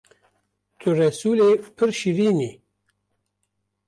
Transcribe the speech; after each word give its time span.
Tu 0.79 0.87
Resûlê 0.99 1.51
pir 1.75 1.89
şîrîn 1.99 2.39
î 2.49 2.51